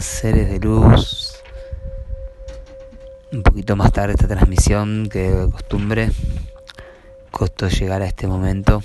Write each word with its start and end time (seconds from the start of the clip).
seres 0.00 0.50
de 0.50 0.58
luz. 0.60 1.34
Un 3.32 3.42
poquito 3.42 3.74
más 3.76 3.92
tarde 3.92 4.12
esta 4.12 4.28
transmisión 4.28 5.08
que 5.10 5.30
de 5.30 5.50
costumbre. 5.50 6.10
Costó 7.30 7.68
llegar 7.68 8.02
a 8.02 8.06
este 8.06 8.26
momento. 8.26 8.82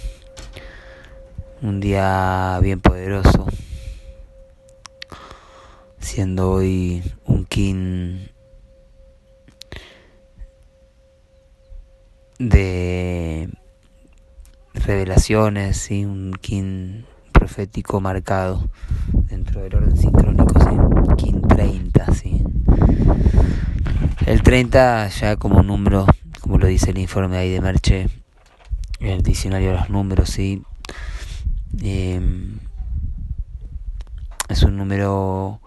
Un 1.62 1.80
día 1.80 2.58
bien 2.62 2.80
poderoso. 2.80 3.46
Siendo 6.00 6.52
hoy 6.52 7.04
un 7.26 7.46
kin 7.46 8.32
de 12.40 13.50
revelaciones, 14.74 15.92
y 15.92 16.06
un 16.06 16.34
kin 16.34 17.06
profético 17.32 18.02
marcado 18.02 18.70
dentro 19.14 19.62
del 19.62 19.76
orden 19.76 19.98
sincrónico, 19.98 20.63
¿sí? 20.64 21.16
King 21.18 21.42
30, 21.48 22.14
¿sí? 22.14 22.44
El 24.26 24.42
30 24.42 25.10
ya 25.10 25.36
como 25.36 25.64
número, 25.64 26.06
como 26.42 26.58
lo 26.58 26.68
dice 26.68 26.92
el 26.92 26.98
informe 26.98 27.38
ahí 27.38 27.52
de 27.52 27.62
Merche, 27.62 28.10
el 29.00 29.22
diccionario 29.22 29.72
de 29.72 29.78
los 29.78 29.90
números, 29.90 30.30
¿sí? 30.30 30.64
Em, 31.82 32.60
es 34.50 34.64
un 34.64 34.78
número 34.78 35.60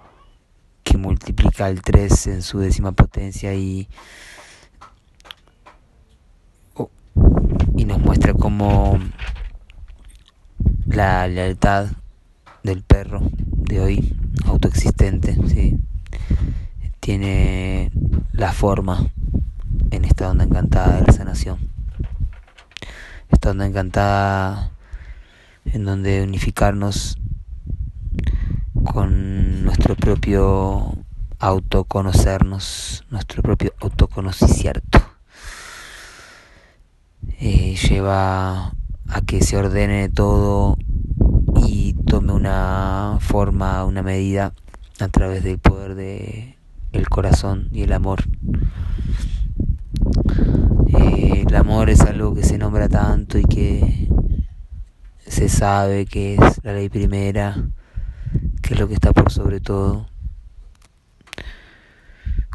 que 0.83 0.97
multiplica 0.97 1.69
el 1.69 1.83
3 1.83 2.27
en 2.29 2.43
su 2.43 2.61
décima 2.61 2.93
potencia 2.93 3.55
y, 3.55 3.89
y 7.77 7.85
nos 7.85 7.99
muestra 7.99 8.33
cómo 8.35 8.99
la 10.87 11.27
lealtad 11.29 11.89
del 12.63 12.83
perro 12.83 13.21
de 13.41 13.81
hoy, 13.81 14.17
autoexistente, 14.47 15.37
¿sí? 15.49 15.79
tiene 17.01 17.91
la 18.33 18.53
forma 18.53 19.11
en 19.91 20.05
esta 20.05 20.31
onda 20.31 20.45
encantada 20.45 20.97
de 20.97 21.07
la 21.07 21.13
sanación. 21.13 21.59
Esta 23.31 23.51
onda 23.51 23.67
encantada 23.67 24.73
en 25.67 25.85
donde 25.85 26.23
unificarnos 26.23 27.19
con 28.85 29.65
nuestro 29.65 29.97
propio 29.97 30.97
autoconocernos, 31.39 33.05
nuestro 33.11 33.43
propio 33.43 33.75
autoconocimiento. 33.81 35.01
Eh, 37.39 37.77
lleva 37.77 38.73
a 39.09 39.21
que 39.27 39.43
se 39.43 39.57
ordene 39.57 40.09
todo 40.09 40.79
y 41.65 41.95
tome 42.07 42.33
una 42.33 43.19
forma, 43.21 43.85
una 43.85 44.03
medida 44.03 44.53
a 45.01 45.09
través 45.09 45.43
del 45.45 45.59
poder 45.59 45.95
de 45.95 46.57
el 46.93 47.09
corazón 47.09 47.69
y 47.73 47.83
el 47.83 47.93
amor. 47.93 48.25
Eh, 50.89 51.45
el 51.47 51.55
amor 51.55 51.91
es 51.91 52.01
algo 52.01 52.35
que 52.35 52.43
se 52.43 52.59
nombra 52.59 52.89
tanto 52.89 53.39
y 53.39 53.45
que 53.45 54.09
se 55.27 55.49
sabe 55.49 56.07
que 56.07 56.35
es 56.35 56.61
la 56.63 56.73
ley 56.73 56.89
primera, 56.89 57.69
que 58.63 58.75
es 58.75 58.81
lo 58.81 58.89
que 58.89 58.95
está 58.95 59.13
por 59.13 59.31
sobre 59.31 59.61
todo. 59.61 60.09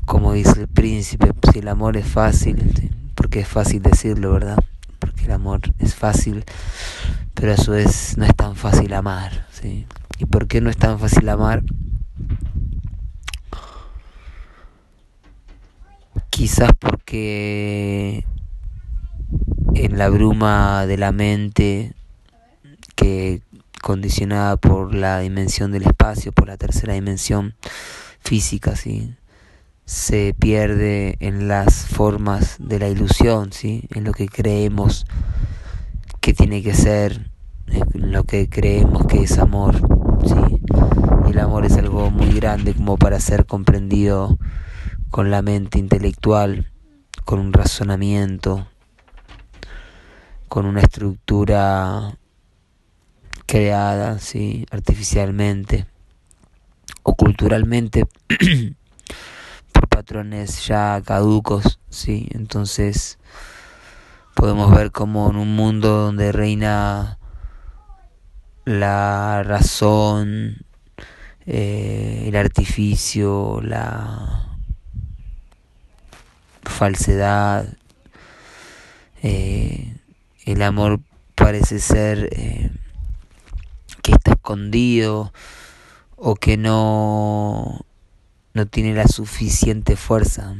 Como 0.05 0.33
dice 0.33 0.61
el 0.61 0.67
príncipe, 0.67 1.31
si 1.51 1.59
el 1.59 1.67
amor 1.67 1.95
es 1.97 2.07
fácil, 2.07 2.91
porque 3.15 3.41
es 3.41 3.47
fácil 3.47 3.81
decirlo, 3.81 4.33
¿verdad? 4.33 4.57
Porque 4.99 5.25
el 5.25 5.31
amor 5.31 5.61
es 5.79 5.95
fácil, 5.95 6.43
pero 7.41 7.53
a 7.53 7.57
su 7.57 7.71
vez 7.71 8.19
no 8.19 8.25
es 8.25 8.35
tan 8.35 8.55
fácil 8.55 8.93
amar, 8.93 9.47
¿sí? 9.51 9.87
¿Y 10.19 10.25
por 10.25 10.47
qué 10.47 10.61
no 10.61 10.69
es 10.69 10.77
tan 10.77 10.99
fácil 10.99 11.27
amar? 11.27 11.63
Quizás 16.29 16.69
porque 16.77 18.27
en 19.73 19.97
la 19.97 20.09
bruma 20.09 20.85
de 20.85 20.97
la 20.99 21.11
mente 21.11 21.93
que 22.93 23.41
condicionada 23.81 24.57
por 24.57 24.93
la 24.93 25.21
dimensión 25.21 25.71
del 25.71 25.87
espacio, 25.87 26.31
por 26.33 26.47
la 26.47 26.57
tercera 26.57 26.93
dimensión 26.93 27.55
física, 28.19 28.75
¿sí? 28.75 29.15
se 29.85 30.35
pierde 30.37 31.17
en 31.21 31.47
las 31.47 31.87
formas 31.87 32.57
de 32.59 32.77
la 32.77 32.87
ilusión, 32.87 33.51
¿sí? 33.51 33.87
en 33.95 34.03
lo 34.03 34.13
que 34.13 34.27
creemos 34.27 35.07
que 36.19 36.35
tiene 36.35 36.61
que 36.61 36.75
ser, 36.75 37.30
lo 37.93 38.23
que 38.23 38.49
creemos 38.49 39.05
que 39.07 39.23
es 39.23 39.37
amor. 39.37 39.75
¿sí? 40.25 40.61
El 41.29 41.39
amor 41.39 41.65
es 41.65 41.77
algo 41.77 42.11
muy 42.11 42.31
grande 42.33 42.73
como 42.73 42.97
para 42.97 43.19
ser 43.19 43.45
comprendido 43.45 44.37
con 45.09 45.31
la 45.31 45.41
mente 45.41 45.79
intelectual, 45.79 46.71
con 47.25 47.39
un 47.39 47.53
razonamiento, 47.53 48.67
con 50.47 50.65
una 50.65 50.81
estructura 50.81 52.17
creada 53.45 54.19
¿sí? 54.19 54.65
artificialmente 54.71 55.85
o 57.03 57.15
culturalmente 57.15 58.05
por 59.71 59.87
patrones 59.87 60.65
ya 60.67 61.01
caducos, 61.05 61.79
¿sí? 61.89 62.27
Entonces 62.31 63.17
podemos 64.35 64.75
ver 64.75 64.91
como 64.91 65.29
en 65.29 65.37
un 65.37 65.55
mundo 65.55 65.89
donde 65.89 66.31
reina 66.31 67.17
la 68.65 69.43
razón, 69.43 70.65
eh, 71.45 72.25
el 72.27 72.35
artificio, 72.35 73.61
la 73.63 74.57
falsedad, 76.63 77.65
eh, 79.23 79.95
el 80.45 80.61
amor 80.61 80.99
parece 81.35 81.79
ser 81.79 82.29
eh, 82.31 82.71
que 84.01 84.11
está 84.11 84.33
escondido 84.33 85.33
o 86.15 86.35
que 86.35 86.57
no, 86.57 87.85
no 88.53 88.65
tiene 88.67 88.93
la 88.93 89.07
suficiente 89.07 89.95
fuerza. 89.95 90.55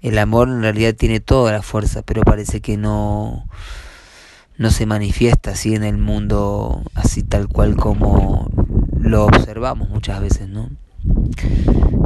El 0.00 0.18
amor 0.18 0.48
en 0.48 0.62
realidad 0.62 0.94
tiene 0.94 1.20
toda 1.20 1.52
la 1.52 1.62
fuerza, 1.62 2.02
pero 2.02 2.22
parece 2.22 2.60
que 2.60 2.76
no, 2.76 3.46
no 4.58 4.70
se 4.70 4.86
manifiesta 4.86 5.52
así 5.52 5.74
en 5.74 5.84
el 5.84 5.98
mundo, 5.98 6.82
así 6.94 7.22
tal 7.22 7.48
cual 7.48 7.76
como 7.76 8.50
lo 8.98 9.24
observamos 9.24 9.88
muchas 9.88 10.20
veces, 10.20 10.48
¿no? 10.48 10.70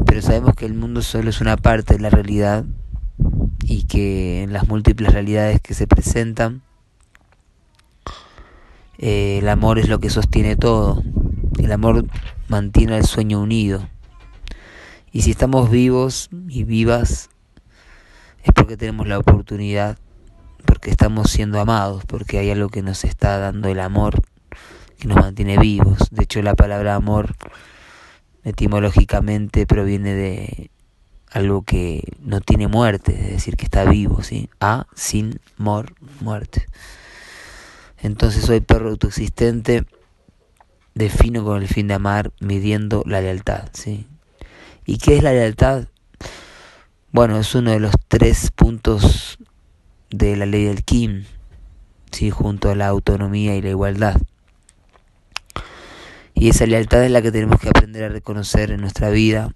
Pero 0.07 0.23
sabemos 0.23 0.55
que 0.55 0.67
el 0.67 0.75
mundo 0.75 1.03
solo 1.03 1.31
es 1.31 1.41
una 1.41 1.57
parte 1.57 1.95
de 1.95 2.01
la 2.01 2.11
realidad 2.11 2.65
y 3.65 3.85
que 3.85 4.43
en 4.43 4.53
las 4.53 4.69
múltiples 4.69 5.13
realidades 5.13 5.61
que 5.61 5.75
se 5.75 5.87
presentan, 5.87 6.63
eh, 8.99 9.39
el 9.39 9.49
amor 9.49 9.79
es 9.79 9.89
lo 9.89 9.99
que 9.99 10.09
sostiene 10.09 10.57
todo. 10.57 11.03
El 11.59 11.73
amor 11.73 12.07
mantiene 12.49 12.97
el 12.97 13.05
sueño 13.05 13.41
unido. 13.41 13.89
Y 15.13 15.23
si 15.23 15.31
estamos 15.31 15.71
vivos 15.71 16.31
y 16.49 16.65
vivas, 16.65 17.29
es 18.43 18.53
porque 18.55 18.77
tenemos 18.77 19.09
la 19.09 19.19
oportunidad, 19.19 19.99
porque 20.67 20.91
estamos 20.91 21.31
siendo 21.31 21.61
amados, 21.61 22.05
porque 22.07 22.39
hay 22.39 22.51
algo 22.51 22.69
que 22.69 22.83
nos 22.83 23.05
está 23.05 23.39
dando 23.39 23.69
el 23.69 23.81
amor, 23.81 24.23
que 24.99 25.09
nos 25.09 25.17
mantiene 25.17 25.59
vivos. 25.59 26.09
De 26.11 26.25
hecho, 26.25 26.43
la 26.43 26.55
palabra 26.55 26.95
amor 26.95 27.35
etimológicamente 28.45 29.67
proviene 29.67 30.15
de 30.15 30.71
algo 31.33 31.63
que 31.63 32.03
no 32.21 32.41
tiene 32.41 32.69
muerte, 32.69 33.13
es 33.13 33.31
decir, 33.33 33.57
que 33.57 33.65
está 33.65 33.85
vivo, 33.85 34.23
¿sí? 34.23 34.49
A 34.61 34.87
sin 34.95 35.41
mor, 35.57 35.95
muerte. 36.21 36.67
Entonces 37.99 38.45
soy 38.45 38.61
perro 38.61 38.91
autoexistente, 38.91 39.85
defino 40.95 41.45
con 41.45 41.61
el 41.61 41.69
fin 41.69 41.89
de 41.89 41.95
amar, 41.95 42.33
midiendo 42.41 43.03
la 43.07 43.21
lealtad, 43.21 43.69
¿sí? 43.73 44.07
¿Y 44.87 44.99
qué 44.99 45.17
es 45.17 45.23
la 45.23 45.33
lealtad? 45.33 45.89
Bueno, 47.11 47.39
es 47.39 47.55
uno 47.55 47.71
de 47.73 47.81
los 47.81 47.95
tres 48.09 48.51
puntos 48.51 49.39
de 50.11 50.37
la 50.37 50.47
ley 50.47 50.65
del 50.65 50.85
Kim, 50.85 51.25
¿sí? 52.11 52.31
junto 52.31 52.71
a 52.71 52.75
la 52.75 52.89
autonomía 52.89 53.57
y 53.57 53.63
la 53.63 53.71
igualdad. 53.71 54.21
Y 56.35 56.51
esa 56.51 56.67
lealtad 56.67 57.03
es 57.05 57.11
la 57.11 57.23
que 57.23 57.33
tenemos 57.33 57.59
que 57.59 57.71
aprender 57.71 58.05
a 58.05 58.09
reconocer 58.09 58.71
en 58.71 58.81
nuestra 58.83 59.09
vida 59.11 59.55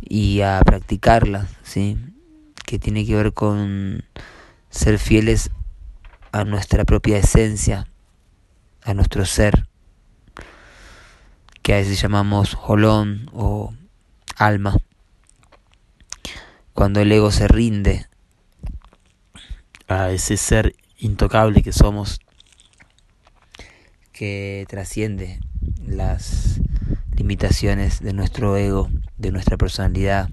y 0.00 0.40
a 0.40 0.60
practicarla, 0.64 1.48
¿sí? 1.62 1.98
Que 2.64 2.78
tiene 2.78 3.04
que 3.04 3.14
ver 3.14 3.34
con 3.34 4.04
ser 4.70 4.98
fieles 4.98 5.50
a 6.32 6.44
nuestra 6.44 6.84
propia 6.84 7.18
esencia, 7.18 7.86
a 8.82 8.94
nuestro 8.94 9.26
ser, 9.26 9.68
que 11.62 11.74
a 11.74 11.76
veces 11.76 12.00
llamamos 12.00 12.56
holón 12.66 13.30
o 13.34 13.74
alma. 14.36 14.76
Cuando 16.72 17.00
el 17.00 17.12
ego 17.12 17.30
se 17.30 17.48
rinde 17.48 18.06
a 19.88 20.10
ese 20.10 20.36
ser 20.36 20.74
intocable 20.98 21.62
que 21.62 21.72
somos, 21.72 22.20
que 24.12 24.66
trasciende 24.68 25.40
las 25.86 26.60
limitaciones 27.16 28.00
de 28.00 28.12
nuestro 28.12 28.56
ego, 28.56 28.88
de 29.18 29.32
nuestra 29.32 29.56
personalidad. 29.56 30.28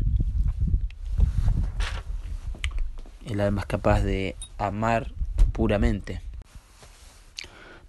El 3.26 3.40
alma 3.40 3.62
es 3.62 3.68
capaz 3.68 4.02
de 4.02 4.36
amar 4.58 5.12
puramente, 5.52 6.22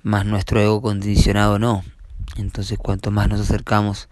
más 0.03 0.27
nuestro 0.27 0.61
ego 0.61 0.83
condicionado 0.83 1.59
no. 1.59 1.85
Entonces 2.37 2.79
cuanto 2.79 3.11
más 3.11 3.29
nos 3.29 3.41
acercamos 3.41 4.09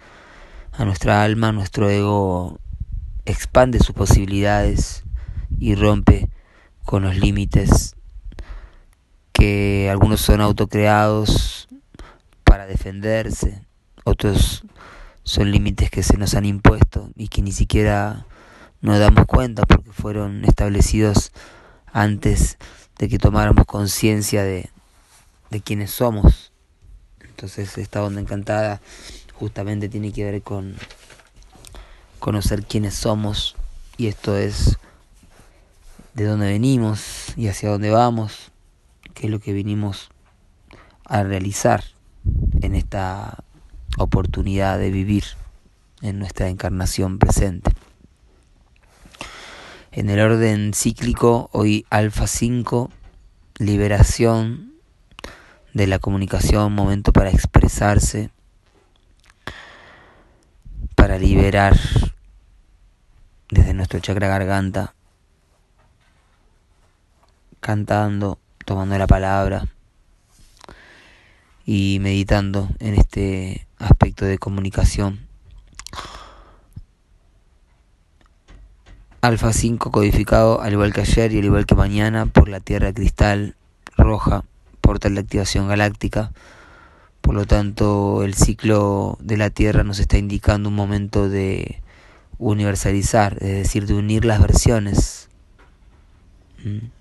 a 0.72 0.84
nuestra 0.84 1.22
alma, 1.24 1.52
nuestro 1.52 1.88
ego 1.88 2.58
expande 3.24 3.78
sus 3.78 3.94
posibilidades 3.94 5.04
y 5.58 5.74
rompe 5.74 6.28
con 6.84 7.02
los 7.02 7.16
límites 7.16 7.94
que 9.32 9.88
algunos 9.90 10.20
son 10.20 10.40
autocreados 10.40 11.68
para 12.44 12.66
defenderse, 12.66 13.62
otros 14.04 14.64
son 15.22 15.50
límites 15.50 15.90
que 15.90 16.02
se 16.02 16.16
nos 16.16 16.34
han 16.34 16.44
impuesto 16.44 17.10
y 17.16 17.28
que 17.28 17.42
ni 17.42 17.52
siquiera 17.52 18.26
nos 18.80 18.98
damos 18.98 19.26
cuenta 19.26 19.62
porque 19.66 19.92
fueron 19.92 20.44
establecidos 20.44 21.32
antes 21.92 22.58
de 22.98 23.08
que 23.08 23.18
tomáramos 23.18 23.66
conciencia 23.66 24.42
de, 24.42 24.70
de 25.50 25.60
quiénes 25.60 25.90
somos. 25.90 26.52
Entonces 27.20 27.78
esta 27.78 28.02
onda 28.02 28.20
encantada 28.20 28.80
justamente 29.34 29.88
tiene 29.88 30.12
que 30.12 30.24
ver 30.24 30.42
con 30.42 30.76
conocer 32.18 32.64
quiénes 32.64 32.94
somos 32.94 33.56
y 33.96 34.08
esto 34.08 34.36
es 34.36 34.78
de 36.20 36.26
dónde 36.26 36.48
venimos 36.48 37.32
y 37.34 37.48
hacia 37.48 37.70
dónde 37.70 37.90
vamos, 37.90 38.52
qué 39.14 39.26
es 39.26 39.32
lo 39.32 39.40
que 39.40 39.54
vinimos 39.54 40.10
a 41.06 41.22
realizar 41.22 41.82
en 42.60 42.74
esta 42.74 43.42
oportunidad 43.96 44.78
de 44.78 44.90
vivir 44.90 45.24
en 46.02 46.18
nuestra 46.18 46.50
encarnación 46.50 47.18
presente. 47.18 47.72
En 49.92 50.10
el 50.10 50.20
orden 50.20 50.74
cíclico, 50.74 51.48
hoy 51.52 51.86
Alfa 51.88 52.26
5, 52.26 52.90
liberación 53.56 54.74
de 55.72 55.86
la 55.86 56.00
comunicación, 56.00 56.74
momento 56.74 57.14
para 57.14 57.30
expresarse, 57.30 58.30
para 60.96 61.18
liberar 61.18 61.80
desde 63.48 63.72
nuestro 63.72 64.00
chakra 64.00 64.28
garganta, 64.28 64.94
cantando, 67.60 68.38
tomando 68.64 68.98
la 68.98 69.06
palabra 69.06 69.68
y 71.64 71.98
meditando 72.00 72.68
en 72.78 72.94
este 72.94 73.66
aspecto 73.78 74.24
de 74.24 74.38
comunicación. 74.38 75.20
Alfa 79.20 79.52
5 79.52 79.90
codificado 79.90 80.62
al 80.62 80.72
igual 80.72 80.94
que 80.94 81.02
ayer 81.02 81.32
y 81.32 81.38
al 81.38 81.44
igual 81.44 81.66
que 81.66 81.74
mañana 81.74 82.26
por 82.26 82.48
la 82.48 82.60
Tierra 82.60 82.92
Cristal 82.92 83.54
Roja, 83.96 84.44
portal 84.80 85.14
de 85.14 85.20
activación 85.20 85.68
galáctica. 85.68 86.32
Por 87.20 87.34
lo 87.34 87.46
tanto, 87.46 88.24
el 88.24 88.34
ciclo 88.34 89.18
de 89.20 89.36
la 89.36 89.50
Tierra 89.50 89.84
nos 89.84 89.98
está 89.98 90.16
indicando 90.16 90.70
un 90.70 90.74
momento 90.74 91.28
de 91.28 91.82
universalizar, 92.38 93.34
es 93.34 93.62
decir, 93.62 93.86
de 93.86 93.94
unir 93.94 94.24
las 94.24 94.40
versiones. 94.40 95.28
¿Mm? 96.64 96.99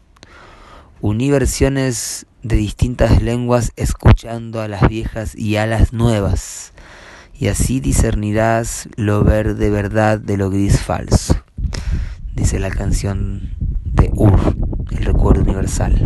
Unir 1.02 1.32
versiones 1.32 2.26
de 2.44 2.58
distintas 2.58 3.22
lenguas 3.22 3.72
escuchando 3.78 4.62
a 4.62 4.68
las 4.68 4.90
viejas 4.90 5.34
y 5.34 5.56
a 5.56 5.66
las 5.66 5.94
nuevas, 5.94 6.74
y 7.34 7.48
así 7.48 7.80
discernirás 7.80 8.90
lo 8.98 9.24
verde 9.24 9.70
verdad 9.70 10.20
de 10.20 10.36
lo 10.36 10.50
gris 10.50 10.82
falso, 10.82 11.42
dice 12.36 12.60
la 12.60 12.70
canción 12.70 13.56
de 13.86 14.12
Ur, 14.14 14.58
el 14.92 15.06
recuerdo 15.06 15.44
universal. 15.44 16.06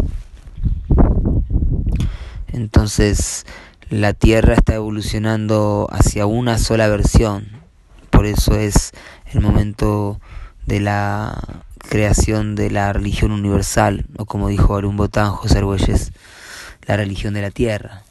Entonces, 2.50 3.48
la 3.90 4.14
Tierra 4.14 4.54
está 4.54 4.76
evolucionando 4.76 5.88
hacia 5.92 6.28
una 6.28 6.60
sola 6.60 6.88
versión, 6.88 7.48
por 8.12 8.28
eso 8.28 8.54
es 8.56 8.92
el 9.32 9.42
momento 9.42 10.20
de 10.68 10.82
la 10.82 11.64
creación 11.88 12.56
de 12.56 12.72
la 12.72 12.92
religión 12.94 13.32
universal, 13.32 14.06
o 14.18 14.26
como 14.26 14.50
dijo 14.50 14.76
Arun 14.76 14.98
Botán, 14.98 15.32
José 15.32 15.60
Argüelles, 15.60 16.12
la 16.86 16.98
religión 16.98 17.34
de 17.34 17.42
la 17.42 17.52
tierra. 17.52 18.04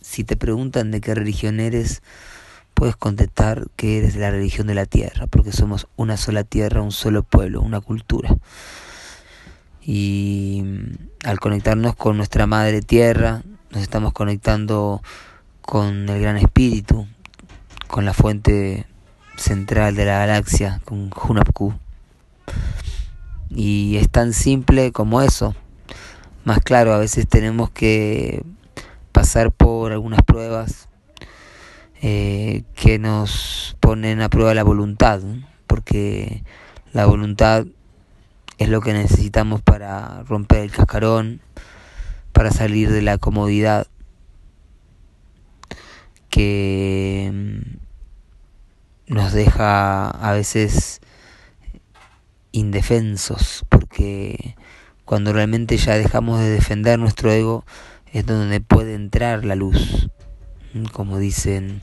Si 0.00 0.24
te 0.24 0.36
preguntan 0.36 0.90
de 0.90 1.00
qué 1.00 1.14
religión 1.14 1.60
eres, 1.60 2.02
puedes 2.74 2.96
contestar 2.96 3.66
que 3.76 3.98
eres 3.98 4.16
la 4.16 4.30
religión 4.30 4.66
de 4.66 4.74
la 4.74 4.86
tierra, 4.86 5.26
porque 5.26 5.52
somos 5.52 5.86
una 5.96 6.16
sola 6.16 6.44
tierra, 6.44 6.82
un 6.82 6.92
solo 6.92 7.22
pueblo, 7.22 7.60
una 7.60 7.80
cultura. 7.80 8.36
Y 9.82 10.64
al 11.24 11.40
conectarnos 11.40 11.96
con 11.96 12.16
nuestra 12.16 12.46
madre 12.46 12.82
tierra, 12.82 13.42
nos 13.70 13.82
estamos 13.82 14.12
conectando 14.12 15.02
con 15.60 16.08
el 16.08 16.20
gran 16.20 16.36
espíritu, 16.36 17.06
con 17.86 18.04
la 18.04 18.14
fuente 18.14 18.86
central 19.36 19.94
de 19.94 20.04
la 20.04 20.18
galaxia, 20.18 20.80
con 20.84 21.10
Hunapku. 21.10 21.74
Y 23.50 23.96
es 23.96 24.08
tan 24.10 24.32
simple 24.32 24.92
como 24.92 25.22
eso. 25.22 25.54
Más 26.44 26.60
claro, 26.60 26.92
a 26.92 26.98
veces 26.98 27.26
tenemos 27.28 27.70
que 27.70 28.42
pasar 29.12 29.52
por 29.52 29.92
algunas 29.92 30.22
pruebas 30.22 30.88
eh, 32.00 32.62
que 32.74 32.98
nos 32.98 33.76
ponen 33.80 34.20
a 34.20 34.28
prueba 34.28 34.54
la 34.54 34.62
voluntad, 34.62 35.20
porque 35.66 36.44
la 36.92 37.06
voluntad 37.06 37.66
es 38.58 38.68
lo 38.68 38.80
que 38.80 38.92
necesitamos 38.92 39.62
para 39.62 40.22
romper 40.24 40.60
el 40.60 40.70
cascarón, 40.70 41.40
para 42.32 42.50
salir 42.50 42.90
de 42.90 43.02
la 43.02 43.18
comodidad 43.18 43.86
que 46.30 47.30
mm, 47.32 49.14
nos 49.14 49.32
deja 49.32 50.08
a 50.10 50.32
veces 50.32 51.00
indefensos, 52.58 53.64
porque 53.68 54.56
cuando 55.04 55.32
realmente 55.32 55.76
ya 55.76 55.96
dejamos 55.96 56.40
de 56.40 56.50
defender 56.50 56.98
nuestro 56.98 57.32
ego 57.32 57.64
es 58.12 58.26
donde 58.26 58.60
puede 58.60 58.94
entrar 58.94 59.44
la 59.44 59.54
luz, 59.54 60.10
como 60.92 61.18
dicen 61.18 61.80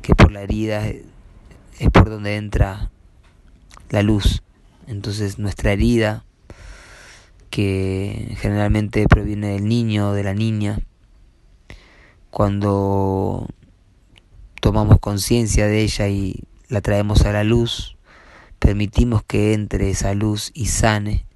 que 0.00 0.14
por 0.14 0.32
la 0.32 0.42
herida 0.42 0.86
es 0.86 1.90
por 1.92 2.10
donde 2.10 2.36
entra 2.36 2.90
la 3.90 4.02
luz. 4.02 4.42
Entonces 4.86 5.38
nuestra 5.38 5.72
herida, 5.72 6.24
que 7.50 8.36
generalmente 8.40 9.06
proviene 9.06 9.48
del 9.48 9.68
niño 9.68 10.10
o 10.10 10.12
de 10.12 10.24
la 10.24 10.34
niña, 10.34 10.80
cuando 12.30 13.46
tomamos 14.60 14.98
conciencia 14.98 15.66
de 15.66 15.82
ella 15.82 16.08
y 16.08 16.44
la 16.68 16.80
traemos 16.80 17.22
a 17.26 17.32
la 17.32 17.44
luz, 17.44 17.96
permitimos 18.62 19.24
que 19.24 19.54
entre 19.54 19.90
esa 19.90 20.14
luz 20.14 20.52
y 20.54 20.66
sane 20.66 21.26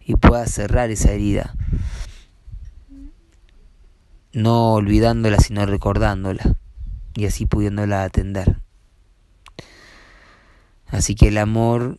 y 0.00 0.16
pueda 0.16 0.46
cerrar 0.46 0.90
esa 0.90 1.12
herida, 1.12 1.54
no 4.32 4.72
olvidándola 4.72 5.38
sino 5.38 5.66
recordándola 5.66 6.56
y 7.14 7.26
así 7.26 7.44
pudiéndola 7.44 8.04
atender. 8.04 8.56
Así 10.86 11.14
que 11.14 11.28
el 11.28 11.36
amor 11.36 11.98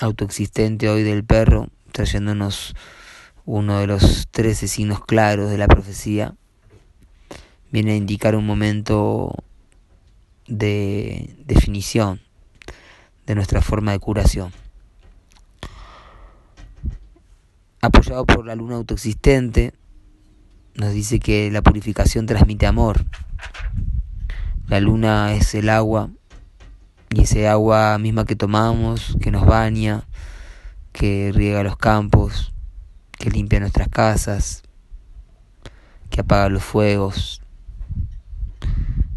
autoexistente 0.00 0.90
hoy 0.90 1.02
del 1.02 1.24
perro, 1.24 1.68
trayéndonos 1.90 2.74
uno 3.46 3.78
de 3.78 3.86
los 3.86 4.28
trece 4.30 4.68
signos 4.68 5.02
claros 5.02 5.48
de 5.48 5.56
la 5.56 5.66
profecía, 5.66 6.34
viene 7.72 7.92
a 7.92 7.96
indicar 7.96 8.36
un 8.36 8.44
momento 8.44 9.34
de 10.46 11.36
definición 11.46 12.23
de 13.26 13.34
nuestra 13.34 13.60
forma 13.60 13.92
de 13.92 13.98
curación. 13.98 14.52
Apoyado 17.80 18.24
por 18.24 18.46
la 18.46 18.54
luna 18.54 18.76
autoexistente, 18.76 19.74
nos 20.74 20.92
dice 20.92 21.20
que 21.20 21.50
la 21.50 21.62
purificación 21.62 22.26
transmite 22.26 22.66
amor. 22.66 23.04
La 24.66 24.80
luna 24.80 25.34
es 25.34 25.54
el 25.54 25.68
agua 25.68 26.10
y 27.10 27.22
ese 27.22 27.46
agua 27.46 27.98
misma 27.98 28.24
que 28.24 28.34
tomamos, 28.34 29.16
que 29.20 29.30
nos 29.30 29.46
baña, 29.46 30.04
que 30.92 31.30
riega 31.34 31.62
los 31.62 31.76
campos, 31.76 32.52
que 33.12 33.30
limpia 33.30 33.60
nuestras 33.60 33.88
casas, 33.88 34.62
que 36.10 36.22
apaga 36.22 36.48
los 36.48 36.64
fuegos. 36.64 37.40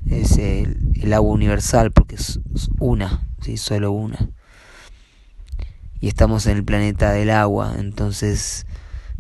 Es 0.06 0.38
el, 0.38 0.92
el 1.02 1.14
agua 1.14 1.34
universal 1.34 1.92
porque 1.92 2.16
es 2.16 2.40
una, 2.80 3.27
¿sí? 3.42 3.58
solo 3.58 3.92
una. 3.92 4.30
Y 6.00 6.08
estamos 6.08 6.46
en 6.46 6.58
el 6.58 6.64
planeta 6.64 7.12
del 7.12 7.32
agua, 7.32 7.76
entonces 7.78 8.66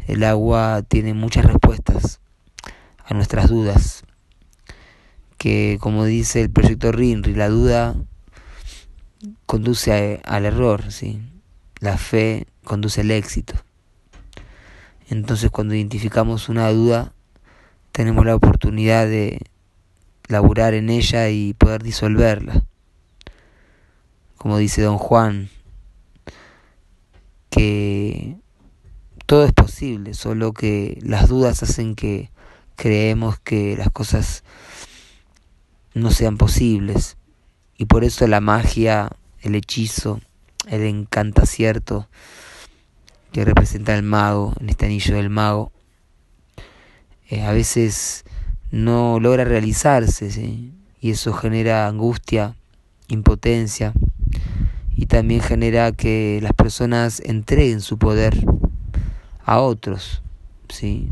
el 0.08 0.24
agua 0.24 0.84
tiene 0.88 1.14
muchas 1.14 1.46
respuestas 1.46 2.20
a 3.04 3.14
nuestras 3.14 3.50
dudas, 3.50 4.04
que 5.38 5.78
como 5.80 6.06
dice 6.06 6.42
el 6.42 6.50
proyecto 6.50 6.92
RINRI, 6.92 7.34
la 7.34 7.50
duda 7.50 7.96
conduce 9.46 10.22
al 10.24 10.46
error, 10.46 10.92
¿sí? 10.92 11.22
la 11.80 11.98
fe 11.98 12.48
conduce 12.64 13.02
al 13.02 13.12
éxito. 13.12 13.54
Entonces 15.10 15.50
cuando 15.50 15.74
identificamos 15.74 16.50
una 16.50 16.70
duda, 16.70 17.14
tenemos 17.92 18.26
la 18.26 18.36
oportunidad 18.36 19.08
de 19.08 19.40
laburar 20.28 20.74
en 20.74 20.90
ella 20.90 21.30
y 21.30 21.54
poder 21.54 21.82
disolverla. 21.82 22.67
Como 24.38 24.58
dice 24.58 24.82
don 24.82 24.98
Juan, 24.98 25.50
que 27.50 28.38
todo 29.26 29.46
es 29.46 29.52
posible, 29.52 30.14
solo 30.14 30.54
que 30.54 31.00
las 31.02 31.28
dudas 31.28 31.64
hacen 31.64 31.96
que 31.96 32.32
creemos 32.76 33.40
que 33.40 33.76
las 33.76 33.90
cosas 33.90 34.44
no 35.94 36.12
sean 36.12 36.38
posibles. 36.38 37.18
Y 37.78 37.86
por 37.86 38.04
eso 38.04 38.26
la 38.28 38.40
magia, 38.40 39.10
el 39.42 39.56
hechizo, 39.56 40.22
el 40.68 40.84
encantacierto 40.84 42.08
que 43.32 43.44
representa 43.44 43.96
el 43.96 44.04
mago, 44.04 44.54
en 44.60 44.70
este 44.70 44.86
anillo 44.86 45.16
del 45.16 45.30
mago, 45.30 45.72
eh, 47.30 47.44
a 47.44 47.52
veces 47.52 48.24
no 48.72 49.20
logra 49.20 49.44
realizarse, 49.44 50.28
y 51.00 51.12
eso 51.12 51.34
genera 51.34 51.88
angustia, 51.88 52.56
impotencia, 53.08 53.94
y 54.98 55.06
también 55.06 55.42
genera 55.42 55.92
que 55.92 56.40
las 56.42 56.54
personas 56.54 57.22
entreguen 57.24 57.82
su 57.82 58.00
poder 58.00 58.44
a 59.46 59.60
otros, 59.60 60.24
¿sí? 60.70 61.10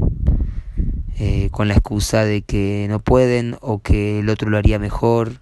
Eh, 1.20 1.50
con 1.52 1.68
la 1.68 1.76
excusa 1.76 2.26
de 2.26 2.42
que 2.42 2.88
no 2.90 3.00
pueden 3.00 3.58
o 3.62 3.80
que 3.80 4.20
el 4.20 4.30
otro 4.30 4.50
lo 4.50 4.58
haría 4.58 4.80
mejor 4.80 5.40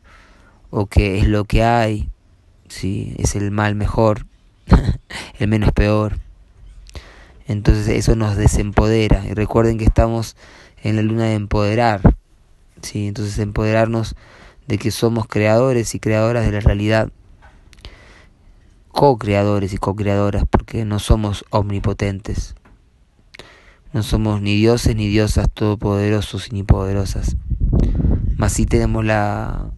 o 0.69 0.87
que 0.87 1.19
es 1.19 1.27
lo 1.27 1.45
que 1.45 1.63
hay, 1.63 2.09
¿sí? 2.67 3.15
es 3.17 3.35
el 3.35 3.49
mal 3.49 3.75
mejor, 3.75 4.25
el 5.39 5.47
menos 5.47 5.71
peor. 5.71 6.19
Entonces 7.47 7.87
eso 7.87 8.15
nos 8.15 8.35
desempodera 8.35 9.25
y 9.25 9.33
recuerden 9.33 9.77
que 9.77 9.85
estamos 9.85 10.35
en 10.83 10.97
la 10.97 11.01
luna 11.01 11.25
de 11.25 11.35
empoderar, 11.35 12.01
¿sí? 12.81 13.07
entonces 13.07 13.39
empoderarnos 13.39 14.15
de 14.67 14.77
que 14.77 14.91
somos 14.91 15.27
creadores 15.27 15.95
y 15.95 15.99
creadoras 15.99 16.45
de 16.45 16.51
la 16.51 16.59
realidad, 16.59 17.09
co-creadores 18.93 19.73
y 19.73 19.77
co-creadoras 19.77 20.43
porque 20.49 20.85
no 20.85 20.99
somos 20.99 21.43
omnipotentes. 21.49 22.55
No 23.91 24.03
somos 24.03 24.41
ni 24.41 24.55
dioses 24.55 24.95
ni 24.95 25.07
diosas 25.07 25.47
todopoderosos 25.51 26.53
ni 26.53 26.63
poderosas. 26.63 27.35
Mas 28.37 28.53
sí 28.53 28.65
tenemos 28.65 29.03
la 29.03 29.71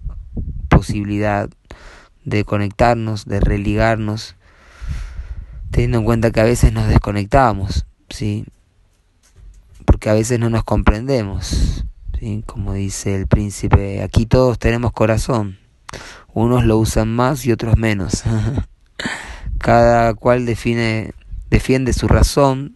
posibilidad 0.70 1.50
de 2.26 2.44
conectarnos, 2.44 3.26
de 3.26 3.40
religarnos, 3.40 4.36
teniendo 5.72 6.00
en 6.00 6.06
cuenta 6.06 6.32
que 6.32 6.42
a 6.42 6.46
veces 6.46 6.74
nos 6.74 6.88
desconectamos, 6.88 7.86
¿sí? 8.10 8.46
Porque 9.86 10.10
a 10.10 10.14
veces 10.14 10.40
no 10.40 10.50
nos 10.50 10.66
comprendemos, 10.66 11.86
¿sí? 12.20 12.44
Como 12.46 12.74
dice 12.74 13.16
el 13.16 13.28
príncipe, 13.28 14.04
aquí 14.04 14.26
todos 14.26 14.60
tenemos 14.60 14.92
corazón. 14.92 15.58
Unos 16.34 16.66
lo 16.66 16.78
usan 16.78 17.16
más 17.16 17.46
y 17.46 17.54
otros 17.54 17.78
menos. 17.78 18.24
Cada 19.60 20.14
cual 20.14 20.46
define, 20.46 21.14
defiende 21.50 21.94
su 21.94 22.08
razón 22.08 22.76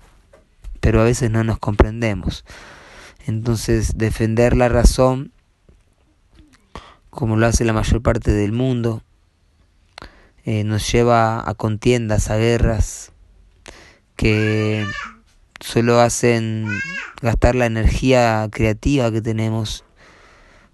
pero 0.79 1.01
a 1.01 1.05
veces 1.05 1.29
no 1.29 1.43
nos 1.43 1.59
comprendemos. 1.59 2.45
Entonces, 3.25 3.97
defender 3.97 4.55
la 4.55 4.69
razón, 4.69 5.31
como 7.09 7.37
lo 7.37 7.45
hace 7.45 7.65
la 7.65 7.73
mayor 7.73 8.01
parte 8.01 8.31
del 8.31 8.51
mundo, 8.51 9.03
eh, 10.45 10.63
nos 10.63 10.91
lleva 10.91 11.47
a 11.47 11.53
contiendas, 11.53 12.29
a 12.29 12.37
guerras, 12.37 13.11
que 14.15 14.85
solo 15.59 15.99
hacen 15.99 16.67
gastar 17.21 17.55
la 17.55 17.65
energía 17.65 18.47
creativa 18.51 19.11
que 19.11 19.21
tenemos 19.21 19.83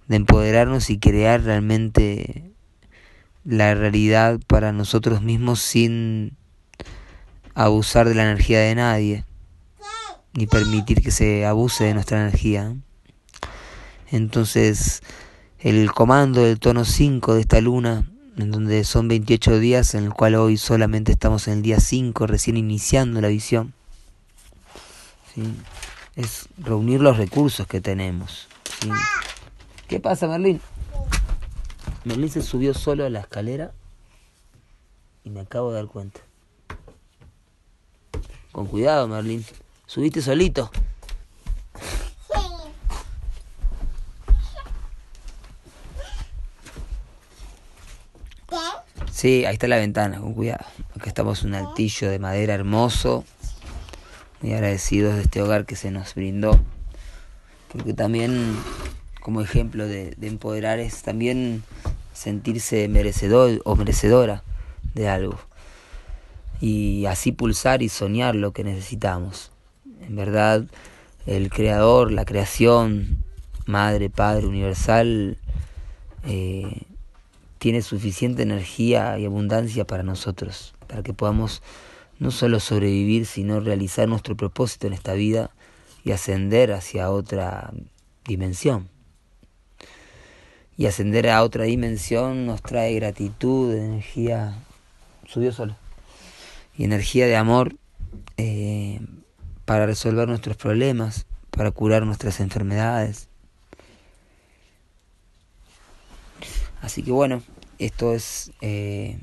de 0.08 0.18
empoderarnos 0.18 0.90
y 0.90 1.00
crear 1.00 1.42
realmente 1.42 2.54
la 3.46 3.76
realidad 3.76 4.40
para 4.48 4.72
nosotros 4.72 5.22
mismos 5.22 5.62
sin 5.62 6.36
abusar 7.54 8.10
de 8.10 8.16
la 8.16 8.24
energía 8.24 8.60
de 8.60 8.76
nadie 8.76 9.26
ni 10.36 10.48
permitir 10.48 11.02
que 11.02 11.12
se 11.12 11.46
abuse 11.46 11.86
de 11.86 11.94
nuestra 11.94 12.20
energía. 12.20 12.76
Entonces, 14.12 15.02
el 15.60 15.92
comando 15.92 16.44
del 16.44 16.60
tono 16.60 16.84
5 16.86 17.36
de 17.36 17.42
esta 17.42 17.62
luna, 17.62 18.06
en 18.38 18.52
donde 18.52 18.84
son 18.84 19.08
28 19.08 19.60
días, 19.60 19.96
en 19.96 20.04
el 20.04 20.14
cual 20.14 20.36
hoy 20.36 20.58
solamente 20.58 21.14
estamos 21.14 21.48
en 21.48 21.56
el 21.56 21.62
día 21.62 21.80
5, 21.80 22.28
recién 22.28 22.58
iniciando 22.58 23.22
la 23.22 23.30
visión, 23.30 23.74
es 26.16 26.50
reunir 26.58 27.02
los 27.02 27.18
recursos 27.18 27.66
que 27.66 27.80
tenemos. 27.80 28.48
¿Qué 29.88 30.00
pasa, 30.00 30.28
Merlín? 30.28 30.60
Merlín 32.06 32.30
se 32.30 32.44
subió 32.44 32.76
solo 32.76 33.04
a 33.04 33.10
la 33.10 33.22
escalera 33.22 33.74
y 35.24 35.32
me 35.32 35.40
acabo 35.40 35.72
de 35.72 35.78
dar 35.78 35.88
cuenta. 35.88 36.20
Con 38.52 38.68
cuidado, 38.68 39.08
Merlín. 39.08 39.44
¿Subiste 39.88 40.22
solito? 40.22 40.70
Sí, 49.12 49.46
ahí 49.46 49.54
está 49.54 49.68
la 49.68 49.78
ventana, 49.78 50.20
con 50.20 50.36
cuidado. 50.36 50.64
Acá 50.96 51.08
estamos 51.08 51.42
en 51.42 51.50
un 51.50 51.56
altillo 51.56 52.12
de 52.12 52.20
madera 52.20 52.54
hermoso. 52.54 53.26
Muy 54.42 54.54
agradecidos 54.54 55.16
de 55.16 55.24
este 55.24 55.42
hogar 55.42 55.66
que 55.66 55.76
se 55.76 55.90
nos 55.90 56.14
brindó. 56.14 56.60
Porque 57.72 57.94
también, 57.94 58.56
como 59.22 59.42
ejemplo 59.42 59.88
de, 59.88 60.12
de 60.12 60.28
empoderar, 60.28 60.78
es 60.80 61.02
también 61.02 61.64
sentirse 62.16 62.88
merecedor 62.88 63.62
o 63.66 63.76
merecedora 63.76 64.44
de 64.96 65.10
algo. 65.10 65.38
Y 66.62 67.06
así 67.06 67.32
pulsar 67.32 67.84
y 67.84 67.90
soñar 67.90 68.36
lo 68.36 68.54
que 68.54 68.64
necesitamos. 68.64 69.52
En 70.02 70.16
verdad, 70.16 70.66
el 71.26 71.50
creador, 71.50 72.12
la 72.12 72.26
creación, 72.26 73.24
Madre, 73.66 74.10
Padre, 74.10 74.48
Universal, 74.48 75.38
eh, 76.26 76.84
tiene 77.60 77.82
suficiente 77.82 78.44
energía 78.44 79.18
y 79.20 79.26
abundancia 79.26 79.86
para 79.86 80.04
nosotros, 80.04 80.74
para 80.88 81.04
que 81.04 81.14
podamos 81.14 81.62
no 82.20 82.32
solo 82.32 82.60
sobrevivir, 82.60 83.26
sino 83.26 83.60
realizar 83.60 84.08
nuestro 84.08 84.38
propósito 84.38 84.88
en 84.88 84.94
esta 84.94 85.14
vida 85.14 85.52
y 86.04 86.12
ascender 86.12 86.72
hacia 86.72 87.10
otra 87.12 87.74
dimensión. 88.26 88.95
Y 90.78 90.88
ascender 90.88 91.30
a 91.30 91.44
otra 91.44 91.64
dimensión 91.64 92.46
nos 92.46 92.62
trae 92.62 92.94
gratitud, 92.96 93.74
energía, 93.74 94.56
subió 95.26 95.52
solo, 95.54 95.76
y 96.78 96.84
energía 96.84 97.28
de 97.28 97.38
amor 97.38 97.76
eh, 98.38 99.00
para 99.64 99.86
resolver 99.86 100.28
nuestros 100.28 100.58
problemas, 100.58 101.26
para 101.50 101.72
curar 101.72 102.06
nuestras 102.06 102.40
enfermedades. 102.40 103.30
Así 106.82 107.02
que 107.02 107.12
bueno, 107.12 107.42
esto 107.80 108.14
es 108.14 108.52
eh, 108.62 109.18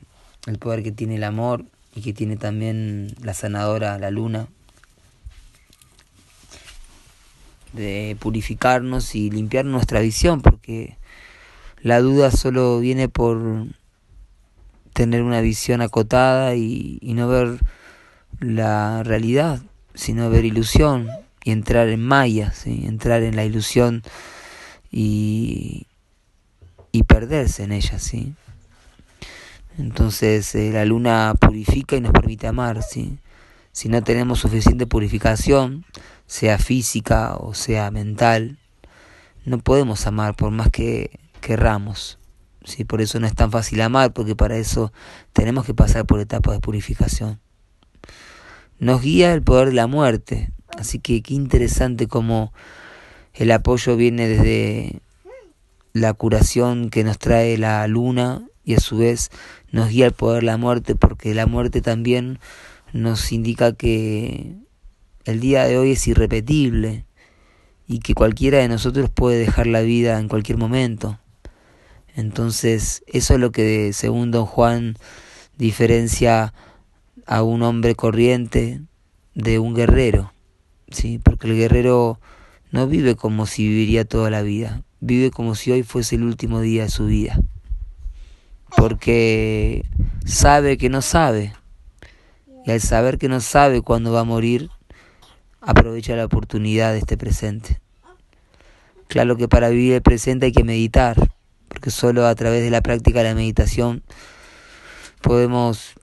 el 0.46 0.58
poder 0.58 0.82
que 0.82 0.92
tiene 0.92 1.16
el 1.16 1.24
amor 1.24 1.64
y 1.94 2.00
que 2.00 2.12
tiene 2.12 2.36
también 2.36 3.14
la 3.22 3.34
sanadora, 3.34 3.98
la 3.98 4.10
luna, 4.10 4.48
de 7.72 8.16
purificarnos 8.18 9.14
y 9.14 9.30
limpiar 9.30 9.64
nuestra 9.64 10.00
visión, 10.00 10.42
porque 10.42 10.96
la 11.82 12.00
duda 12.00 12.30
solo 12.30 12.78
viene 12.78 13.08
por 13.08 13.66
tener 14.92 15.22
una 15.22 15.40
visión 15.40 15.80
acotada 15.80 16.54
y, 16.54 17.00
no 17.02 17.28
ver 17.28 17.58
la 18.40 19.02
realidad 19.02 19.62
sino 19.94 20.30
ver 20.30 20.44
ilusión 20.44 21.08
y 21.44 21.50
entrar 21.50 21.88
en 21.88 22.02
Maya, 22.02 22.52
¿sí? 22.52 22.84
entrar 22.86 23.22
en 23.22 23.36
la 23.36 23.44
ilusión 23.44 24.02
y, 24.90 25.86
y 26.92 27.02
perderse 27.02 27.64
en 27.64 27.72
ella. 27.72 27.98
¿sí? 27.98 28.34
Entonces 29.76 30.54
eh, 30.54 30.70
la 30.72 30.84
luna 30.84 31.34
purifica 31.38 31.96
y 31.96 32.00
nos 32.00 32.12
permite 32.12 32.46
amar. 32.46 32.82
¿sí? 32.82 33.18
Si 33.72 33.88
no 33.88 34.02
tenemos 34.02 34.38
suficiente 34.38 34.86
purificación, 34.86 35.84
sea 36.26 36.58
física 36.58 37.34
o 37.34 37.52
sea 37.54 37.90
mental, 37.90 38.58
no 39.44 39.58
podemos 39.58 40.06
amar 40.06 40.36
por 40.36 40.52
más 40.52 40.70
que 40.70 41.21
querramos. 41.42 42.18
¿sí? 42.64 42.84
Por 42.84 43.02
eso 43.02 43.20
no 43.20 43.26
es 43.26 43.34
tan 43.34 43.50
fácil 43.50 43.82
amar, 43.82 44.14
porque 44.14 44.34
para 44.34 44.56
eso 44.56 44.94
tenemos 45.34 45.66
que 45.66 45.74
pasar 45.74 46.06
por 46.06 46.20
etapas 46.20 46.54
de 46.54 46.60
purificación 46.60 47.42
nos 48.82 49.00
guía 49.00 49.32
el 49.32 49.42
poder 49.42 49.68
de 49.68 49.74
la 49.74 49.86
muerte. 49.86 50.50
Así 50.76 50.98
que 50.98 51.22
qué 51.22 51.34
interesante 51.34 52.08
como 52.08 52.52
el 53.32 53.52
apoyo 53.52 53.96
viene 53.96 54.26
desde 54.26 55.02
la 55.92 56.12
curación 56.14 56.90
que 56.90 57.04
nos 57.04 57.16
trae 57.18 57.56
la 57.58 57.86
luna 57.86 58.44
y 58.64 58.74
a 58.74 58.80
su 58.80 58.98
vez 58.98 59.30
nos 59.70 59.90
guía 59.90 60.06
el 60.06 60.12
poder 60.12 60.42
la 60.42 60.56
muerte 60.56 60.96
porque 60.96 61.32
la 61.32 61.46
muerte 61.46 61.80
también 61.80 62.40
nos 62.92 63.30
indica 63.30 63.72
que 63.72 64.56
el 65.26 65.38
día 65.38 65.62
de 65.62 65.78
hoy 65.78 65.92
es 65.92 66.08
irrepetible 66.08 67.06
y 67.86 68.00
que 68.00 68.14
cualquiera 68.14 68.58
de 68.58 68.66
nosotros 68.66 69.10
puede 69.10 69.38
dejar 69.38 69.68
la 69.68 69.82
vida 69.82 70.18
en 70.18 70.26
cualquier 70.26 70.58
momento. 70.58 71.20
Entonces, 72.14 73.02
eso 73.06 73.34
es 73.34 73.40
lo 73.40 73.52
que 73.52 73.92
según 73.92 74.30
don 74.30 74.46
Juan 74.46 74.96
diferencia 75.56 76.52
a 77.26 77.42
un 77.42 77.62
hombre 77.62 77.94
corriente 77.94 78.80
de 79.34 79.58
un 79.58 79.74
guerrero, 79.74 80.32
¿sí? 80.90 81.18
Porque 81.18 81.48
el 81.48 81.56
guerrero 81.56 82.20
no 82.70 82.86
vive 82.86 83.16
como 83.16 83.46
si 83.46 83.66
viviría 83.66 84.04
toda 84.04 84.30
la 84.30 84.42
vida, 84.42 84.82
vive 85.00 85.30
como 85.30 85.54
si 85.54 85.72
hoy 85.72 85.82
fuese 85.82 86.16
el 86.16 86.24
último 86.24 86.60
día 86.60 86.84
de 86.84 86.90
su 86.90 87.06
vida. 87.06 87.40
Porque 88.76 89.84
sabe 90.24 90.78
que 90.78 90.88
no 90.88 91.02
sabe. 91.02 91.52
Y 92.64 92.70
al 92.70 92.80
saber 92.80 93.18
que 93.18 93.28
no 93.28 93.40
sabe 93.40 93.82
cuándo 93.82 94.12
va 94.12 94.20
a 94.20 94.24
morir, 94.24 94.70
aprovecha 95.60 96.16
la 96.16 96.24
oportunidad 96.24 96.92
de 96.92 96.98
este 96.98 97.16
presente. 97.16 97.80
Claro 99.08 99.36
que 99.36 99.48
para 99.48 99.68
vivir 99.68 99.94
el 99.94 100.02
presente 100.02 100.46
hay 100.46 100.52
que 100.52 100.64
meditar, 100.64 101.16
porque 101.72 101.90
solo 101.90 102.26
a 102.26 102.34
través 102.34 102.62
de 102.62 102.68
la 102.68 102.82
práctica 102.82 103.20
de 103.20 103.30
la 103.30 103.34
meditación 103.34 104.02
podemos 105.22 105.94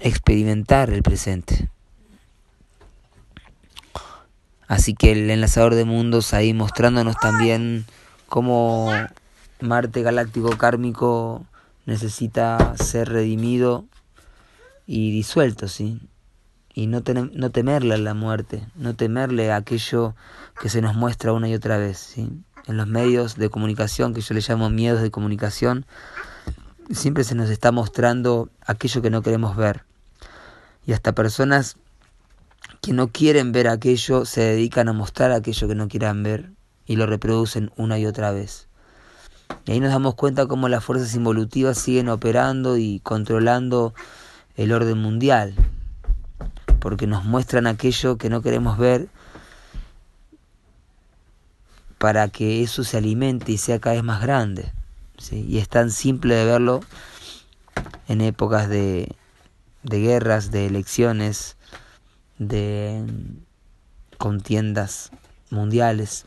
experimentar 0.00 0.90
el 0.90 1.04
presente. 1.04 1.70
Así 4.66 4.94
que 4.94 5.12
el 5.12 5.30
enlazador 5.30 5.76
de 5.76 5.84
mundos 5.84 6.34
ahí 6.34 6.52
mostrándonos 6.52 7.14
también 7.16 7.84
cómo 8.28 8.90
Marte 9.60 10.02
galáctico 10.02 10.50
kármico 10.58 11.46
necesita 11.86 12.74
ser 12.76 13.08
redimido 13.08 13.84
y 14.84 15.12
disuelto, 15.12 15.68
¿sí? 15.68 16.00
Y 16.74 16.88
no, 16.88 17.04
no 17.32 17.50
temerle 17.50 17.94
a 17.94 17.98
la 17.98 18.14
muerte, 18.14 18.66
no 18.74 18.96
temerle 18.96 19.52
a 19.52 19.56
aquello 19.56 20.16
que 20.60 20.68
se 20.70 20.82
nos 20.82 20.96
muestra 20.96 21.32
una 21.32 21.48
y 21.48 21.54
otra 21.54 21.78
vez, 21.78 21.98
¿sí? 21.98 22.28
En 22.66 22.76
los 22.76 22.86
medios 22.86 23.36
de 23.36 23.48
comunicación, 23.48 24.12
que 24.12 24.20
yo 24.20 24.34
le 24.34 24.40
llamo 24.40 24.70
miedos 24.70 25.02
de 25.02 25.10
comunicación, 25.10 25.86
siempre 26.90 27.24
se 27.24 27.34
nos 27.34 27.50
está 27.50 27.72
mostrando 27.72 28.50
aquello 28.64 29.02
que 29.02 29.10
no 29.10 29.22
queremos 29.22 29.56
ver. 29.56 29.84
Y 30.86 30.92
hasta 30.92 31.12
personas 31.12 31.76
que 32.80 32.92
no 32.92 33.08
quieren 33.08 33.52
ver 33.52 33.68
aquello 33.68 34.24
se 34.24 34.42
dedican 34.42 34.88
a 34.88 34.92
mostrar 34.92 35.32
aquello 35.32 35.68
que 35.68 35.74
no 35.74 35.88
quieran 35.88 36.22
ver 36.22 36.50
y 36.86 36.96
lo 36.96 37.06
reproducen 37.06 37.72
una 37.76 37.98
y 37.98 38.06
otra 38.06 38.30
vez. 38.30 38.68
Y 39.64 39.72
ahí 39.72 39.80
nos 39.80 39.90
damos 39.90 40.14
cuenta 40.14 40.46
cómo 40.46 40.68
las 40.68 40.84
fuerzas 40.84 41.14
involutivas 41.14 41.78
siguen 41.78 42.08
operando 42.08 42.76
y 42.76 43.00
controlando 43.00 43.94
el 44.56 44.72
orden 44.72 44.98
mundial, 44.98 45.54
porque 46.80 47.06
nos 47.06 47.24
muestran 47.24 47.66
aquello 47.66 48.16
que 48.16 48.30
no 48.30 48.42
queremos 48.42 48.78
ver 48.78 49.08
para 52.06 52.28
que 52.28 52.62
eso 52.62 52.84
se 52.84 52.98
alimente 52.98 53.50
y 53.50 53.58
sea 53.58 53.80
cada 53.80 53.96
vez 53.96 54.04
más 54.04 54.22
grande. 54.22 54.72
Y 55.32 55.58
es 55.58 55.68
tan 55.68 55.90
simple 55.90 56.36
de 56.36 56.44
verlo 56.44 56.80
en 58.06 58.20
épocas 58.20 58.68
de, 58.68 59.12
guerras, 59.82 60.52
de 60.52 60.66
elecciones, 60.66 61.56
de 62.38 63.04
contiendas 64.18 65.10
mundiales. 65.50 66.26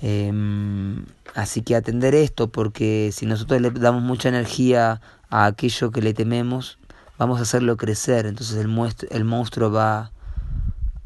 Em, 0.00 1.06
así 1.36 1.62
que 1.62 1.76
atender 1.76 2.16
esto, 2.16 2.50
porque 2.50 3.10
si 3.12 3.24
nosotros 3.24 3.60
le 3.60 3.70
damos 3.70 4.02
mucha 4.02 4.30
energía 4.30 5.00
a 5.30 5.46
aquello 5.46 5.92
que 5.92 6.02
le 6.02 6.12
tememos, 6.12 6.76
vamos 7.18 7.38
a 7.38 7.42
hacerlo 7.42 7.76
crecer, 7.76 8.26
entonces 8.26 8.56
el 8.56 9.24
monstruo 9.24 9.70
va 9.70 10.10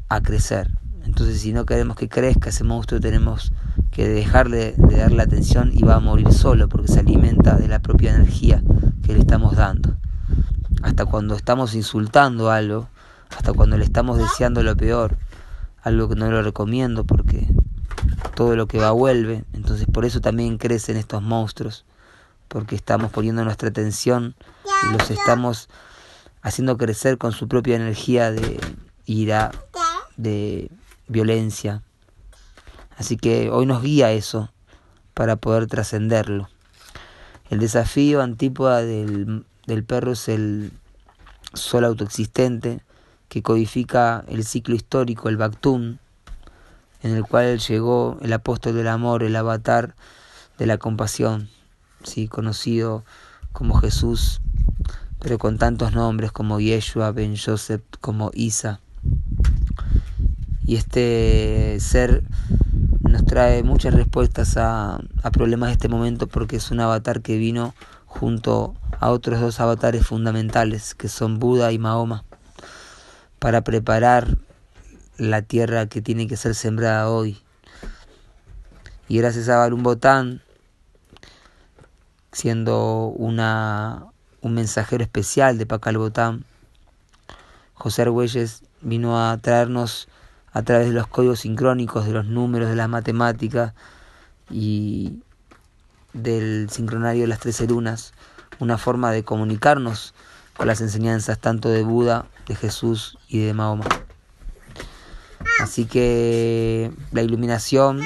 a 0.09 0.21
crecer. 0.23 0.71
Entonces 1.05 1.41
si 1.41 1.53
no 1.53 1.65
queremos 1.65 1.95
que 1.97 2.09
crezca 2.09 2.49
ese 2.49 2.63
monstruo 2.63 2.99
tenemos 2.99 3.51
que 3.91 4.07
dejarle 4.07 4.73
de 4.77 4.97
darle 4.97 5.23
atención 5.23 5.71
y 5.73 5.83
va 5.83 5.95
a 5.95 5.99
morir 5.99 6.31
solo 6.31 6.67
porque 6.69 6.87
se 6.87 6.99
alimenta 6.99 7.55
de 7.57 7.67
la 7.67 7.79
propia 7.79 8.13
energía 8.13 8.61
que 9.03 9.13
le 9.13 9.19
estamos 9.19 9.55
dando. 9.55 9.97
Hasta 10.83 11.05
cuando 11.05 11.35
estamos 11.35 11.73
insultando 11.73 12.51
algo, 12.51 12.89
hasta 13.35 13.53
cuando 13.53 13.77
le 13.77 13.85
estamos 13.85 14.17
deseando 14.17 14.63
lo 14.63 14.75
peor, 14.75 15.17
algo 15.81 16.09
que 16.09 16.15
no 16.15 16.29
lo 16.29 16.41
recomiendo 16.41 17.05
porque 17.05 17.47
todo 18.35 18.55
lo 18.55 18.67
que 18.67 18.77
va 18.77 18.91
vuelve, 18.91 19.45
entonces 19.53 19.87
por 19.91 20.05
eso 20.05 20.21
también 20.21 20.57
crecen 20.57 20.97
estos 20.97 21.23
monstruos, 21.23 21.85
porque 22.47 22.75
estamos 22.75 23.11
poniendo 23.11 23.43
nuestra 23.43 23.69
atención 23.69 24.35
y 24.87 24.93
los 24.97 25.09
estamos 25.09 25.69
haciendo 26.41 26.77
crecer 26.77 27.17
con 27.17 27.31
su 27.31 27.47
propia 27.47 27.75
energía 27.75 28.31
de 28.31 28.59
ira, 29.05 29.51
de 30.17 30.69
violencia. 31.07 31.83
Así 32.97 33.17
que 33.17 33.49
hoy 33.49 33.65
nos 33.65 33.83
guía 33.83 34.11
eso 34.11 34.51
para 35.13 35.35
poder 35.35 35.67
trascenderlo. 35.67 36.49
El 37.49 37.59
desafío 37.59 38.21
antípoda 38.21 38.81
del, 38.81 39.45
del 39.65 39.83
perro 39.83 40.11
es 40.13 40.27
el 40.29 40.71
sol 41.53 41.85
autoexistente 41.85 42.81
que 43.29 43.41
codifica 43.41 44.23
el 44.27 44.45
ciclo 44.45 44.75
histórico, 44.75 45.29
el 45.29 45.37
Bactún, 45.37 45.99
en 47.03 47.15
el 47.15 47.23
cual 47.23 47.59
llegó 47.59 48.17
el 48.21 48.33
apóstol 48.33 48.75
del 48.75 48.87
amor, 48.87 49.23
el 49.23 49.35
avatar 49.35 49.95
de 50.57 50.65
la 50.65 50.77
compasión, 50.77 51.49
¿sí? 52.03 52.27
conocido 52.27 53.03
como 53.51 53.75
Jesús, 53.75 54.41
pero 55.19 55.37
con 55.37 55.57
tantos 55.57 55.93
nombres 55.93 56.31
como 56.31 56.59
Yeshua, 56.59 57.11
Ben 57.11 57.35
Joseph, 57.37 57.83
como 58.01 58.31
Isa. 58.33 58.79
Y 60.67 60.75
este 60.75 61.77
ser 61.79 62.23
nos 63.01 63.25
trae 63.25 63.63
muchas 63.63 63.93
respuestas 63.93 64.57
a, 64.57 64.99
problemas 65.31 65.69
de 65.69 65.73
este 65.73 65.87
momento 65.87 66.27
porque 66.27 66.57
es 66.57 66.71
un 66.71 66.81
avatar 66.81 67.21
que 67.21 67.37
vino 67.37 67.73
junto 68.05 68.75
a 68.99 69.09
otros 69.09 69.39
dos 69.39 69.61
avatares 69.61 70.05
fundamentales 70.05 70.93
que 70.93 71.07
son 71.07 71.39
Buda 71.39 71.71
y 71.71 71.79
Mahoma 71.79 72.25
para 73.39 73.61
preparar 73.61 74.37
la 75.17 75.41
tierra 75.41 75.87
que 75.87 76.01
tiene 76.01 76.27
que 76.27 76.35
ser 76.35 76.53
sembrada 76.53 77.09
hoy. 77.09 77.37
Y 79.07 79.19
gracias 79.19 79.47
a 79.47 79.57
Barun 79.57 79.83
Botán, 79.83 80.41
siendo 82.33 83.05
una, 83.05 84.07
un 84.41 84.53
mensajero 84.53 85.01
especial 85.01 85.57
de 85.57 85.65
Pacal 85.65 85.97
Botán, 85.97 86.43
José 87.73 88.01
Argüelles 88.01 88.63
vino 88.81 89.17
a 89.17 89.37
traernos 89.37 90.09
a 90.57 90.63
través 90.63 90.87
de 90.87 90.93
los 90.93 91.05
códigos 91.05 91.41
sincrónicos, 91.41 92.07
de 92.07 92.13
los 92.13 92.25
números, 92.25 92.67
de 92.67 92.75
las 92.75 92.89
matemáticas 92.89 93.73
y 94.49 95.19
del 96.13 96.67
sincronario 96.71 97.21
de 97.21 97.27
las 97.27 97.39
trece 97.39 97.67
lunas, 97.67 98.15
una 98.57 98.79
forma 98.79 99.11
de 99.11 99.23
comunicarnos 99.23 100.15
con 100.55 100.65
las 100.65 100.81
enseñanzas 100.81 101.37
tanto 101.37 101.69
de 101.69 101.83
Buda, 101.83 102.25
de 102.47 102.55
Jesús 102.55 103.19
y 103.27 103.37
de 103.37 103.53
Mahoma. 103.53 103.85
Así 105.59 105.85
que 105.85 106.91
la 107.11 107.21
iluminación, 107.21 108.01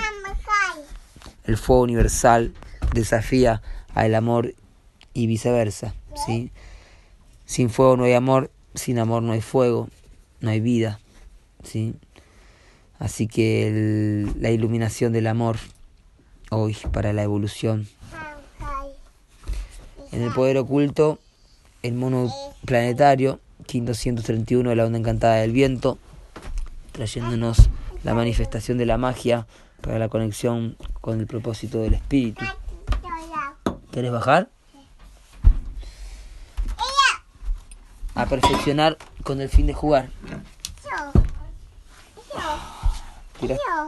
el 1.46 1.56
fuego 1.56 1.84
universal, 1.84 2.54
desafía 2.94 3.62
al 3.96 4.14
amor 4.14 4.56
y 5.14 5.26
viceversa. 5.26 5.96
¿sí? 6.26 6.52
Sin 7.46 7.70
fuego 7.70 7.96
no 7.96 8.04
hay 8.04 8.14
amor, 8.14 8.52
sin 8.76 9.00
amor 9.00 9.24
no 9.24 9.32
hay 9.32 9.42
fuego, 9.42 9.88
no 10.42 10.50
hay 10.50 10.60
vida. 10.60 11.00
¿sí? 11.64 11.96
Así 13.02 13.28
que 13.28 14.32
la 14.40 14.52
iluminación 14.52 15.12
del 15.12 15.26
amor 15.26 15.58
hoy 16.52 16.78
para 16.94 17.14
la 17.14 17.24
evolución. 17.24 17.88
En 20.12 20.22
el 20.22 20.32
poder 20.32 20.60
oculto, 20.60 21.18
el 21.82 21.96
mono 21.96 22.32
planetario, 22.64 23.40
531 23.66 24.70
de 24.70 24.76
la 24.76 24.86
onda 24.86 25.00
encantada 25.00 25.38
del 25.38 25.52
viento, 25.52 25.98
trayéndonos 26.92 27.70
la 28.04 28.14
manifestación 28.14 28.78
de 28.78 28.86
la 28.86 29.00
magia 29.00 29.48
para 29.82 29.98
la 29.98 30.08
conexión 30.08 30.78
con 31.02 31.20
el 31.20 31.26
propósito 31.26 31.80
del 31.80 31.96
espíritu. 31.96 32.46
¿Quieres 33.92 34.12
bajar? 34.12 34.48
A 38.14 38.28
perfeccionar 38.28 39.00
con 39.24 39.42
el 39.42 39.50
fin 39.50 39.66
de 39.66 39.74
jugar. 39.74 40.10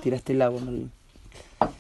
Tiraste, 0.01 0.33
el 0.33 0.41
agua, 0.41 0.61
Merlín. 0.61 0.91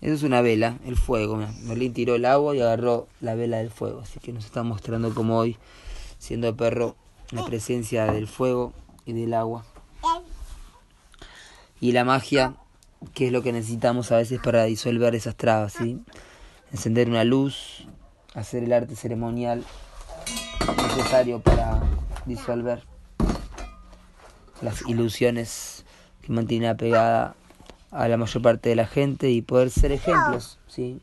Eso 0.00 0.14
es 0.14 0.22
una 0.22 0.40
vela, 0.40 0.78
el 0.84 0.96
fuego. 0.96 1.36
Merlín 1.62 1.92
tiró 1.94 2.14
el 2.16 2.24
agua 2.24 2.54
y 2.56 2.60
agarró 2.60 3.08
la 3.20 3.34
vela 3.34 3.58
del 3.58 3.70
fuego. 3.70 4.00
Así 4.00 4.20
que 4.20 4.32
nos 4.32 4.44
está 4.44 4.62
mostrando 4.62 5.14
como 5.14 5.38
hoy, 5.38 5.56
siendo 6.18 6.56
perro, 6.56 6.96
la 7.30 7.44
presencia 7.44 8.06
del 8.06 8.26
fuego 8.28 8.72
y 9.06 9.12
del 9.12 9.34
agua. 9.34 9.64
Y 11.80 11.92
la 11.92 12.04
magia 12.04 12.56
qué 13.14 13.26
es 13.26 13.32
lo 13.32 13.42
que 13.42 13.52
necesitamos 13.52 14.12
a 14.12 14.16
veces 14.16 14.40
para 14.40 14.64
disolver 14.64 15.14
esas 15.14 15.36
trabas, 15.36 15.74
¿sí? 15.74 16.00
Encender 16.72 17.08
una 17.08 17.24
luz, 17.24 17.86
hacer 18.34 18.62
el 18.62 18.72
arte 18.72 18.96
ceremonial 18.96 19.64
necesario 20.76 21.40
para 21.40 21.82
disolver 22.24 22.84
las 24.62 24.82
ilusiones 24.88 25.81
que 26.22 26.32
mantiene 26.32 26.68
apegada 26.68 27.34
a 27.90 28.08
la 28.08 28.16
mayor 28.16 28.42
parte 28.42 28.70
de 28.70 28.76
la 28.76 28.86
gente 28.86 29.30
y 29.30 29.42
poder 29.42 29.70
ser 29.70 29.92
ejemplos, 29.92 30.58
¿sí? 30.66 31.00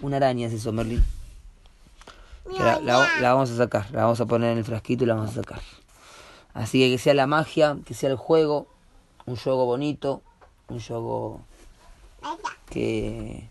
Una 0.00 0.16
araña 0.16 0.48
es 0.48 0.52
eso, 0.52 0.72
Merlin. 0.72 1.04
La, 2.58 2.80
la, 2.80 3.08
la, 3.20 3.32
vamos 3.32 3.50
a 3.50 3.56
sacar, 3.56 3.90
la 3.92 4.02
vamos 4.02 4.20
a 4.20 4.26
poner 4.26 4.52
en 4.52 4.58
el 4.58 4.64
frasquito 4.64 5.04
y 5.04 5.06
la 5.06 5.14
vamos 5.14 5.30
a 5.30 5.34
sacar. 5.34 5.60
Así 6.54 6.80
que 6.80 6.90
que 6.90 6.98
sea 6.98 7.14
la 7.14 7.26
magia, 7.26 7.78
que 7.86 7.94
sea 7.94 8.10
el 8.10 8.16
juego, 8.16 8.66
un 9.26 9.36
juego 9.36 9.64
bonito, 9.64 10.22
un 10.68 10.80
juego 10.80 11.40
que 12.68 13.48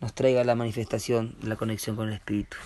nos 0.00 0.12
traiga 0.14 0.44
la 0.44 0.54
manifestación, 0.54 1.36
la 1.42 1.56
conexión 1.56 1.96
con 1.96 2.08
el 2.08 2.14
espíritu. 2.14 2.56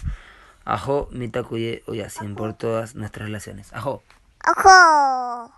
Ajo, 0.65 1.09
mitakuye, 1.13 1.83
oye, 1.87 2.05
así 2.05 2.27
por 2.29 2.55
todas 2.55 2.95
nuestras 2.95 3.27
relaciones. 3.27 3.73
Ajo. 3.73 4.03
Ajo. 4.41 5.58